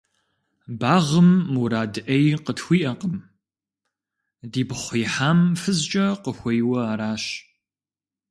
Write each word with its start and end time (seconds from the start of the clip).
Багъым 0.79 1.29
мурад 1.53 1.93
Ӏей 2.05 2.25
къытхуиӀэкъым, 2.45 3.15
дипхъу 4.51 4.95
ихьам 5.03 5.39
фызкӀэ 5.61 6.05
къыхуейуэ 6.23 6.79
аращ. 6.91 7.23